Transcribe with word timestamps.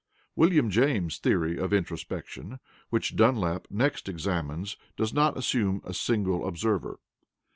William 0.35 0.71
James's 0.71 1.19
theory 1.19 1.59
of 1.59 1.71
introspection, 1.71 2.57
which 2.89 3.15
Dunlap 3.15 3.67
next 3.69 4.09
examines, 4.09 4.75
does 4.97 5.13
not 5.13 5.37
assume 5.37 5.79
a 5.83 5.93
single 5.93 6.47
observer. 6.47 6.97